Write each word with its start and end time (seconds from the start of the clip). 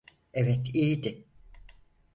Evet, 0.33 0.69
iyiydi. 0.75 1.25